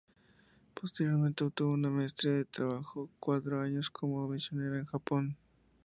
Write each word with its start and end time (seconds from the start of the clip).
Posteriormente 0.73 1.43
obtuvo 1.43 1.73
una 1.73 1.91
maestría 1.91 2.39
y 2.39 2.45
trabajó 2.45 3.07
cuatro 3.19 3.61
años 3.61 3.91
como 3.91 4.27
misionera 4.27 4.79
en 4.79 4.85
Japón. 4.85 5.37